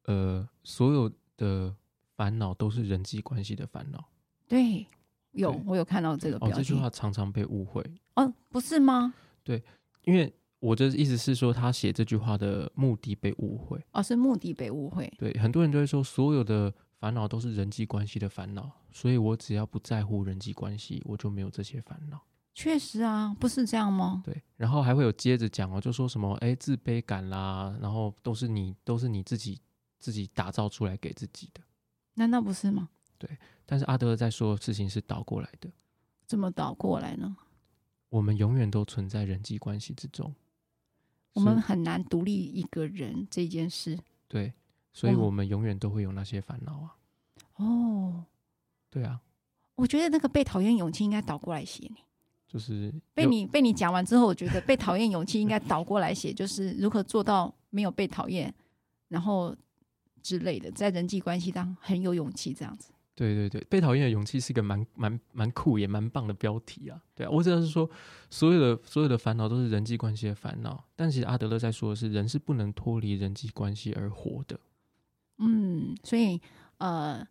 [0.06, 1.74] 呃，所有的
[2.18, 4.04] 烦恼都是人际关系的烦恼。
[4.50, 4.86] 对，
[5.32, 6.54] 有我有看到这个标题。
[6.54, 7.82] 哦，这句话常常被误会。
[8.16, 9.14] 哦，不是吗？
[9.46, 9.64] 对，
[10.02, 13.84] 因为我的意思是说，他写这句话的目的被误会。
[13.92, 15.12] 哦，是目的被误会。
[15.18, 22.22] 对，很多人都会说，所有的烦恼都是人际关系的烦恼，所以我只要不在乎人际关系，我就没有这些烦恼。
[22.54, 24.22] 确实啊，不是这样吗？
[24.24, 29.60] 对，然后还会有接着讲哦，就说什么哎，自卑感啦，然后都是你，都是你自己。
[30.00, 31.62] 自己打造出来给自己的，
[32.16, 32.90] 难道不是吗？
[33.18, 35.72] 对，但是阿德勒在说的事情是倒过来的。
[36.28, 37.34] 怎么倒过来呢？
[38.10, 40.36] 我们永远都存在人际关系之中，
[41.34, 43.98] 我们很难独立一个人这件事。
[44.28, 44.54] 对，
[44.92, 46.96] 所以我们永远都会有那些烦恼啊。
[47.58, 48.26] 哦，
[48.90, 49.20] 对啊，
[49.76, 51.98] 我觉得那个被讨厌勇气应该倒过来写你。
[52.48, 58.54] 就是被你被你讲完之后，我觉得被讨厌勇气应该倒过来写， 就是如何做到没有被讨厌，
[59.08, 59.56] 然后
[60.22, 62.93] 之类的，在人际关系当很有勇气这样子。
[63.16, 67.00] 对对对，被讨厌的勇气是一个蛮蛮蛮酷也蛮棒的标题啊。
[67.14, 67.88] 对啊，我只要是说，
[68.30, 74.60] 所有的所有的烦恼都是人际关系的烦恼，但其实阿德勒在说的是，人是不能脱离人际关系而活的。
[75.38, 76.42] 嗯，所以
[76.78, 77.24] 呃，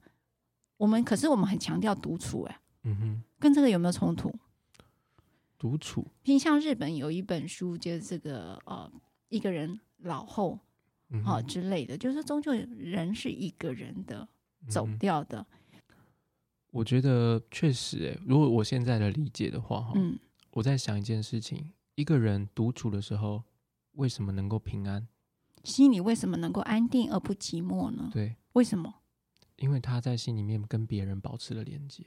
[0.76, 4.32] 我们可是我们很强调独处，哎，嗯哼，跟这个有没有冲突？
[5.58, 8.90] 独处，并像日本有一本书，就是这个呃，
[9.28, 10.60] 一个人老后，
[11.24, 14.28] 好、呃、之类的，就是终究人是一个人的
[14.68, 15.44] 走掉的。
[16.72, 20.18] 我觉得确实，哎，如果我现在的理解的话，哈，嗯，
[20.52, 23.44] 我在想一件事情：一个人独处的时候，
[23.92, 25.06] 为什么能够平安？
[25.62, 28.10] 心里为什么能够安定而不寂寞呢？
[28.12, 28.92] 对，为什么？
[29.56, 32.04] 因为他在心里面跟别人保持了连接。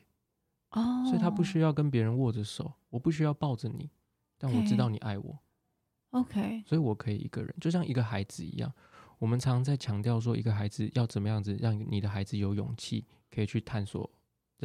[0.71, 3.89] 哦，所以他不需要跟别人握着手，我不需要抱着你，
[4.37, 5.39] 但我知道你爱我。
[6.09, 8.73] OK，所以我可以一个人，就像一个孩子一样。
[9.19, 14.09] 我们常常在强调说，一个孩子要怎么样子让你的孩子有勇气，可以去探索，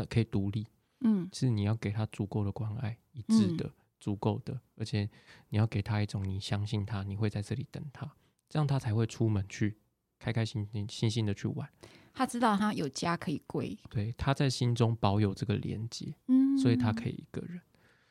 [0.09, 0.67] 可以独立。
[1.03, 5.09] 嗯，是你要给他足够的关爱，一致的、嗯、足够的，而且
[5.49, 8.07] 你要给他一种你相信他，你会在这里等他，
[8.51, 9.79] 这样他才会出门去，
[10.19, 11.67] 开开心心、心心的去玩。
[12.13, 17.59] 他知道他有家可以归，对，他在心中保有这个连接，嗯，所以他可以一个人。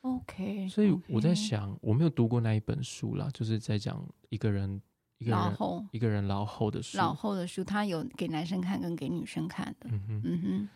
[0.02, 4.82] OK，所以我在想，我没有读过那一本书啦，就是在讲一个人
[5.20, 10.70] 一个人老后一个人老后的书，老后的书，他有给男生看跟给女生看的，嗯哼，嗯哼。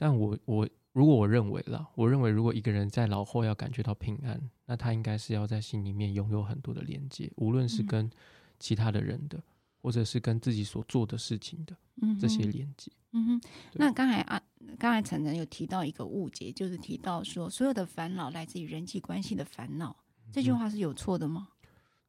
[0.00, 8.10] 但我我如果我认为啦，我认为如果一个人在老后要感觉到平安，那他应该是要在心里面拥有很多的连接，无论是跟
[8.58, 9.36] 其他的人的。
[9.36, 9.42] 嗯
[9.82, 11.74] 或者是跟自己所做的事情的
[12.20, 12.92] 这些连接。
[13.12, 13.40] 嗯哼，
[13.72, 14.38] 那刚才啊，
[14.78, 19.96] 刚才陈晨有提到一个误解，就是提到说所有的烦恼来自于人际关系的烦恼，
[20.30, 21.48] 这句话是有错的吗？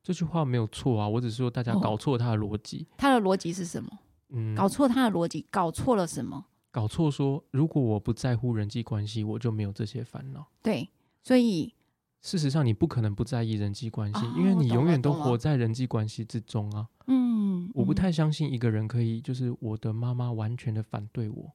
[0.04, 2.86] 这句话没有错啊，我只是说大家搞错他的逻辑。
[2.98, 3.90] 他的逻辑是什么？
[4.32, 6.48] 嗯，搞错他的逻辑，搞错了什么？
[6.72, 10.48] 搞错说，如果我不在乎人际关系，我就没有这些烦恼。
[10.64, 10.90] 对，
[11.22, 11.74] 所以
[12.22, 16.88] 事实上你不可能不在意人际关系，因为你永远都活在人际关系之中啊。
[17.08, 17.70] 嗯。
[17.74, 21.52] 我不太相信一个人可以，就是我的妈妈完全的反对我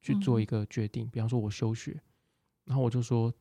[0.00, 1.08] 去做一个决定。
[1.08, 2.00] 比方说，我休学，
[2.64, 3.32] 然后我就说，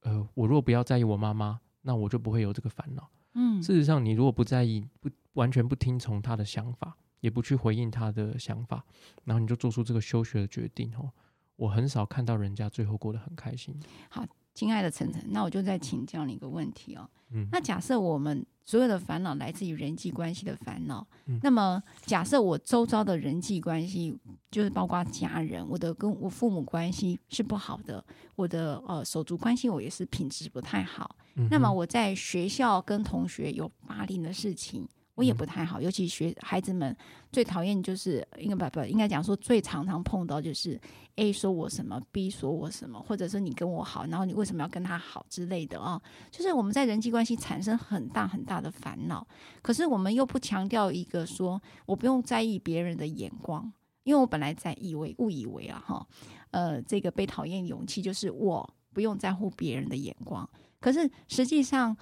[0.00, 3.10] 呃，我如果不要在意我妈妈，那我就不会有这个烦恼。
[3.34, 8.84] 嗯，事实上，你如果不在意，不完全不听从他的想法，也不去回应他的想法，
[9.24, 11.10] 然后你就做出这个休学的决定哦，
[11.56, 13.74] 我很少看到人家最后过得很开心。
[14.10, 14.22] 好。
[14.54, 17.08] 亲爱的晨晨，那我就再请教你一个问题哦。
[17.30, 24.14] 嗯，那假设我们所有的烦恼来自于人际关系的烦恼，嗯，那么假设我周遭的人际关系，
[24.50, 28.04] 就是包括家人，我的跟我父母关系是不好的，
[28.36, 31.48] 我的呃手足关系我也是品质不太好，嗯。
[31.50, 34.86] 那么我在学校跟同学有霸凌的事情。
[35.14, 36.96] 我也不太好，尤其学孩子们
[37.30, 40.80] 最讨厌就是应该不不应该讲说最常常碰到就是
[41.16, 49.26] A 说我什么，B 说我什么，或者是你跟我好，然后你为什么要跟他好之类的啊，就是我们在人际关系产生很大很大的烦恼，
[49.60, 53.70] 可是我们又不强调一个说我不用在意别人的眼光，
[54.04, 56.06] 因为我本来在以为误以为啊哈，
[56.52, 60.48] 呃这个被讨厌勇气就是我不用在乎别人的眼光，
[60.80, 61.94] 可是实际上。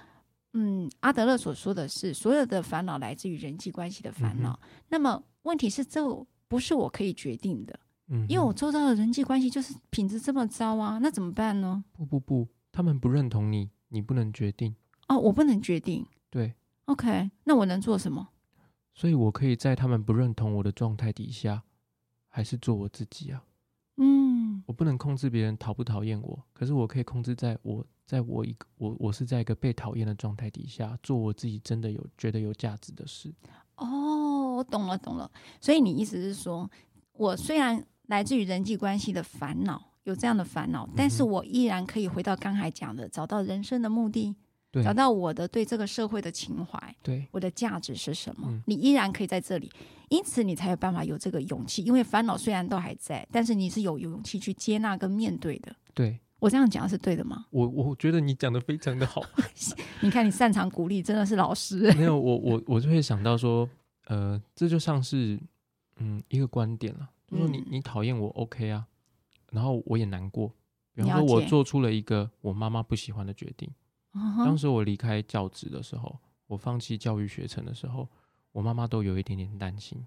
[0.53, 4.59] 嗯，阿德勒所说的是，所有的烦恼来自于人际关系的烦恼。
[4.63, 6.01] 嗯、那么问题是，这
[6.47, 7.79] 不是我可以决定的。
[8.07, 11.83] 嗯，因为我周遭的人际关系就是品质这么糟啊，那怎么办呢？
[11.93, 14.75] 不不不，他们不认同你，你不能决定。
[15.07, 16.05] 哦，我不能决定。
[16.29, 16.53] 对
[16.85, 18.27] ，OK，那我能做什么？
[18.93, 21.63] 所以我可以在他们不认同我的状态底下，
[22.27, 23.41] 还是做我自己啊。
[24.71, 27.85] 嗯，我不能控制别人讨不讨厌我，可是我可以控制在我。
[28.03, 33.33] 在我一个我我是在一个被讨厌的状态底下做我自己真的有觉得有价值的事。
[33.77, 35.31] 哦，我懂了懂了。
[35.61, 36.69] 所以你意思是说，
[37.13, 44.35] 我虽然来自于人际关系的烦恼，有这样的烦恼，但是我依然可以回到刚才讲的，找到人生的目的，
[44.71, 48.47] 对，找到我的对这个社会的情怀，对，我的价值是什么？
[48.49, 49.69] 嗯，你依然可以在这里，
[50.09, 55.75] 因此你才有办法有这个勇气，因为烦恼虽然都还在，但是你是有勇气去接纳跟面对的。
[55.93, 56.19] 对。
[56.39, 57.45] 我这样讲是对的吗？
[57.51, 59.21] 我我觉得你讲的非常的好。
[60.01, 61.81] 你看，你擅长鼓励，真的是老师。
[61.93, 63.69] 没有，我我我就会想到说，
[64.07, 65.39] 呃，这就像是
[65.97, 68.87] 嗯一个观点了，就说你你讨厌我，OK 啊，
[69.51, 70.51] 然后我也难过。
[70.95, 73.69] 比方说，我做出了一个我妈妈不喜欢的决定。
[74.13, 78.07] 当时我离开教职的时候，我放弃教育学程的时候，
[78.51, 80.05] 我妈妈都有一点点担心。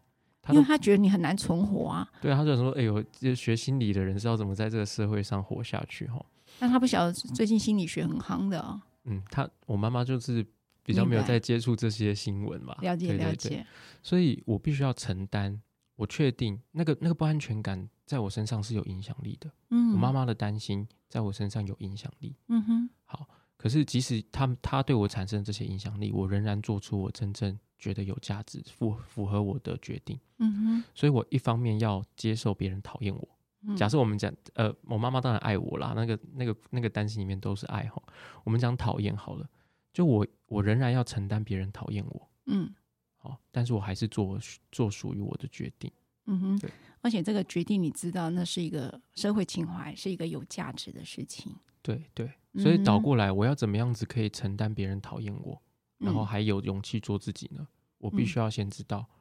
[0.50, 2.06] 因为她觉得你很难存活啊。
[2.20, 6.22] 对啊，他就说：“哎呦，这学心理的人知道怎么在这个社会上活下去哈。”
[6.60, 8.78] 但她不晓得最近心理学很夯的哦。
[9.04, 10.46] 嗯，她我妈妈就是
[10.82, 12.76] 比较没有在接触这些新闻吧。
[12.82, 13.14] 了解。
[13.14, 13.66] 了解，
[14.02, 15.62] 所以我必须要承担。
[15.96, 19.50] 我确定那个那个不安全感在我身上是有影响力的。
[19.70, 22.36] 嗯，我妈妈的担心在我身上有影响力。
[22.48, 22.90] 嗯哼。
[23.04, 30.18] 好，可是即使他他对我产生这些影响力，我仍然做出我真正觉得有价值、符符合我的决定。
[30.38, 30.84] 嗯哼。
[30.94, 33.28] 所以我一方面要接受别人讨厌我。
[33.62, 33.76] 嗯。
[33.76, 38.02] 假设我们讲，呃，我妈妈当然爱我啦，那个那个那个担心里面都是爱哈。
[38.44, 39.48] 我们讲讨厌好了，
[39.92, 42.30] 就我我仍然要承担别人讨厌我。
[42.46, 42.74] 嗯。
[43.16, 44.38] 好，但是我还是做
[44.70, 45.90] 做属于我的决定。
[46.26, 51.54] 嗯哼，对，而且这个决定，你知道，那是一个社会情怀，是一个有价值的事情。
[51.82, 55.60] 对对，所以倒过来，我要怎么样子可以承担别人讨厌我，
[55.98, 57.66] 嗯、然后还有勇气做自己呢？
[57.98, 59.14] 我必须要先知道，嗯、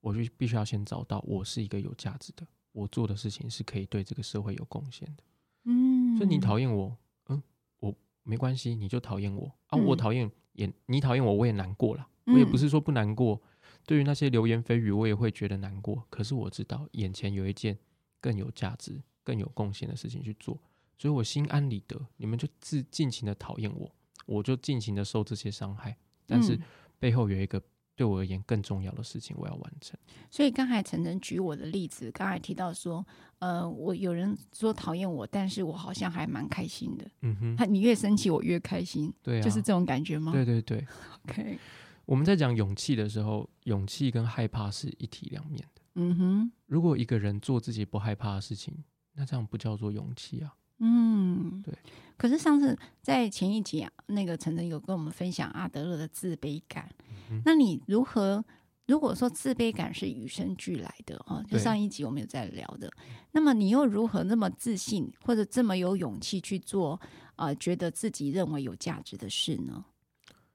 [0.00, 5.22] 我就必须要先找到，我是一个有价值的，我做的事情是可以对这个社会有贡献的。
[5.64, 6.96] 嗯，所以你讨厌我，
[7.28, 7.42] 嗯，
[7.78, 12.08] 我没关系，你就讨厌我啊，我讨厌也，你讨厌我，我也难过了。
[12.24, 13.40] 我也不是说不难过，
[13.84, 16.04] 对于那些流言蜚语，我也会觉得难过。
[16.08, 17.76] 可是我知道眼前有一件
[18.20, 20.56] 更有价值、更有贡献的事情去做，
[21.02, 22.00] 所以我心安理得。
[22.16, 23.92] 你们就自尽情的讨厌我，
[24.24, 25.96] 我就尽情的受这些伤害。
[26.28, 26.56] 但是
[27.00, 27.60] 背后有一个
[27.96, 29.98] 对我而言更重要的事情，我要完成。
[30.30, 33.04] 所以刚才晨晨举我的例子，刚才提到说，
[33.40, 37.10] 呃，我有人说讨厌我，但是我好像还蛮开心的。
[37.22, 39.12] 嗯哼，他你越生气，我越开心。
[39.24, 40.30] 对啊，就是这种感觉吗？
[40.30, 40.86] 对对对。
[41.28, 41.58] OK。
[42.04, 45.82] 我们在讲勇气的时候，勇气跟害怕是一体两面的。
[45.96, 48.84] 嗯哼，如果一个人做自己不害怕的事情，
[49.14, 50.54] 那这样不叫做勇气啊。
[50.82, 51.74] 嗯，对。
[52.16, 56.88] 可是上次在前一集啊，那个晨晨有跟我们分享阿德勒的自卑感。
[57.30, 58.44] 嗯，那你如何？
[58.86, 62.90] 如果说自卑感是与生俱来的啊，就上一集我们有在聊的，
[63.30, 67.00] 那么你又如何那么自信，或者这么有勇气去做
[67.36, 69.84] 啊，呃，觉得自己认为有价值的事呢？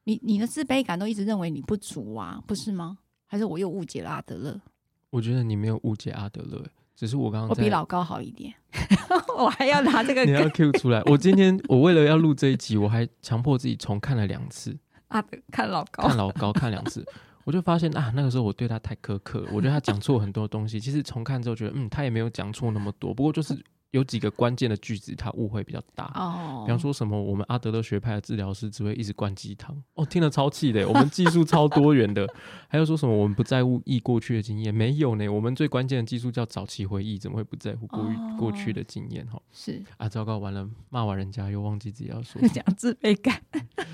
[0.04, 2.98] 你你的自卑感都一直认为你不足啊，不是吗？
[3.26, 4.62] 还是我又误解了阿德勒？
[5.10, 6.64] 我觉得你没有误解阿德勒，
[6.98, 8.54] 只是我刚刚我比老高好一点，
[9.38, 11.02] 我还要拿这个你要 Q 出来。
[11.06, 14.78] 我今天我为了要录这一集，我还强迫自己重看了两次。
[15.10, 17.06] 啊看老高，看老高看两次，
[17.46, 20.80] 我就发现啊，那个时候我对他太苛刻了，我觉得他讲错很多东西。
[20.80, 23.58] 其实重看之后觉得，嗯，他也没有讲错那么多，不过就是。
[23.92, 26.12] 有几个关键的句子，他误会比较大。
[26.16, 29.82] 哦，比方说什么，我们阿德勒学派的治疗师只会一直灌鸡汤。
[29.94, 30.88] 哦，听了超气的。
[30.88, 32.28] 我们技术超多元的，
[32.68, 35.28] 还有说什么我们不在乎忆过去的经验，没有呢。
[35.30, 39.26] 我们最关键的技术叫早期回忆，怎么会不在乎过于过去的经验？
[39.28, 42.42] 哈，是啊，糟糕，完了，骂完人家又忘记自己要说。
[42.50, 43.42] 讲自卑感，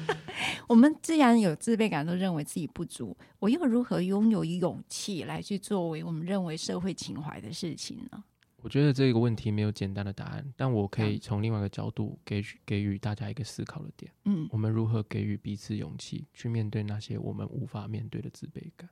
[0.68, 8.24] 我们既然有自卑感，都认为自己不足，我又如何拥有勇气来去作为我们认为社会情怀的事情呢？
[8.64, 14.10] 我觉得这个问题没有简单的答案，但我可以从另外一个角度给予给予大家一个思考的点。
[14.24, 18.90] 嗯，我们如何给予彼此勇气，去面对那些我们无法面对的自卑感？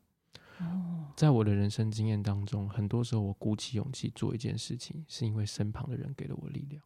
[0.59, 6.83] 哦，在我的人生经验当中，很多时候我鼓起勇气做一件事情，是因为身旁的人给了我力量。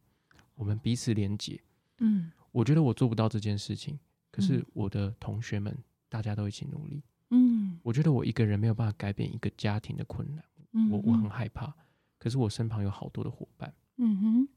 [0.54, 1.60] 我们彼此连结。
[1.98, 3.98] 嗯，我觉得我做不到这件事情，
[4.30, 5.76] 可是我的同学们
[6.08, 7.02] 大家都一起努力。
[7.30, 10.44] 嗯，我觉得我一个人没有办法改变一个家庭的困难。
[10.72, 11.74] 嗯，我我很害怕。
[12.18, 14.48] 可是我身旁有好多的伙伴，嗯哼，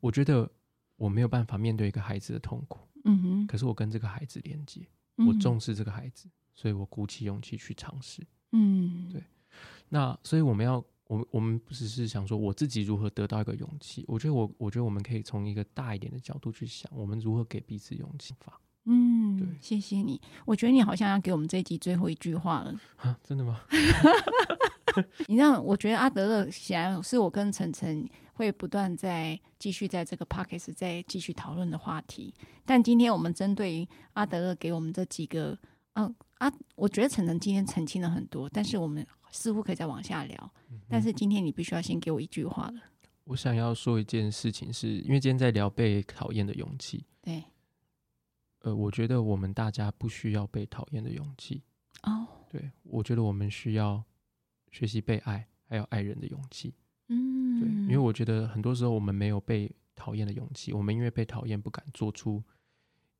[0.00, 0.50] 我觉得
[0.96, 9.22] 我没有办法面对一个孩子的痛苦，嗯哼，可是我跟这个孩子连接，我重视这个孩子，所以我鼓起勇气去尝试，嗯，对。
[9.88, 18.60] 那所以我们要，我我们不只是想说我自己如何得到一个勇气，我觉得我我觉得我们可以从一个大一点的角度去想，我们如何给彼此勇气法。
[18.88, 20.20] 嗯，对，谢谢你。
[20.44, 23.18] 我觉得你好像要给我们这一集最后一句话了啊？
[23.22, 23.60] 真的吗？
[25.28, 32.34] 你让我觉得阿德勒显然是我跟晨晨会不断在继续在这个 podcast 再继续讨论的话题。
[32.64, 35.58] 但今天我们针对阿德勒给我们这几个，
[35.94, 40.52] 嗯啊，我觉得晨晨今天澄清了很多，但是我们似乎可以再往下聊。
[40.88, 42.80] 但是今天你必须要先给我一句话了。
[43.24, 47.06] 我想要说一件事情是，是因为今天在聊被讨厌的勇气。
[47.22, 47.42] 对。
[48.60, 51.62] 呃，我觉得我们大家不需要被讨厌的勇气。
[52.02, 52.12] 哦。
[52.12, 52.28] Oh.
[52.48, 54.04] 对，我觉得我们需要。
[54.70, 56.74] 学习被爱，还有爱人的勇气。
[57.08, 62.42] 嗯，对，因为我觉得很多时候我们没有被讨厌的勇气，我们因为被讨厌不敢做出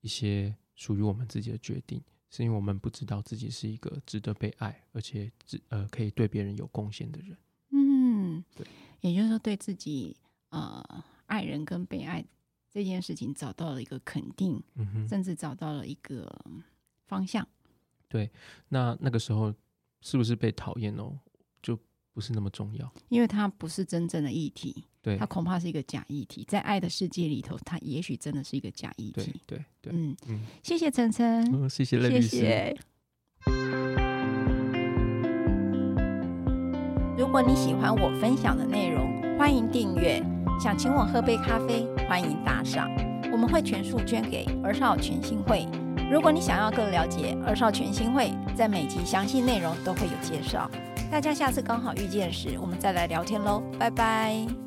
[0.01, 7.37] 一些属于我们自己的决定，是因为我们不知道自己是一个值得被爱，而且只呃可以对别人有贡献的人。
[7.71, 8.67] 嗯，对，
[9.01, 10.17] 也就是说对自己
[10.51, 10.85] 呃
[11.27, 12.25] 爱人跟被爱
[12.69, 16.29] 这件事情找到了一个肯定，嗯哼，甚至找到了一个
[17.07, 17.47] 方向。
[18.09, 18.31] 对，
[18.69, 19.55] 那那个时候
[20.01, 21.19] 是不是被讨厌哦？
[22.13, 29.41] 不是那么重要，因为它不是真正的议题，对，它恐怕是一个假议题，在爱的世界里头，它也许真的是一个假议题。
[29.47, 32.01] 对对对，嗯嗯，谢谢晨晨，嗯，谢谢。
[32.11, 32.77] 谢谢。
[37.19, 40.23] 如果你喜欢我分享的内容，欢迎订阅。
[40.59, 42.91] 想请我喝杯咖啡，欢迎打赏，
[43.31, 45.69] 我们会全数捐给儿少全新会。
[46.11, 50.71] 如果你想要更了解儿少全新会，在每集详细内容都会有介绍。
[51.11, 54.66] 大家下次刚好遇见时，我们再来聊天喽，拜拜。